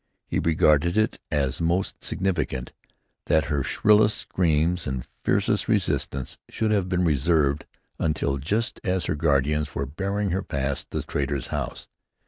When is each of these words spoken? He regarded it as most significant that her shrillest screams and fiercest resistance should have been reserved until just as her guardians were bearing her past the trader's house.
He 0.25 0.39
regarded 0.39 0.97
it 0.97 1.19
as 1.29 1.61
most 1.61 2.03
significant 2.03 2.73
that 3.27 3.45
her 3.53 3.61
shrillest 3.61 4.17
screams 4.17 4.87
and 4.87 5.05
fiercest 5.23 5.67
resistance 5.67 6.39
should 6.49 6.71
have 6.71 6.89
been 6.89 7.05
reserved 7.05 7.67
until 7.99 8.39
just 8.39 8.81
as 8.83 9.05
her 9.05 9.13
guardians 9.15 9.75
were 9.75 9.85
bearing 9.85 10.31
her 10.31 10.41
past 10.41 10.89
the 10.89 11.03
trader's 11.03 11.49
house. 11.49 11.87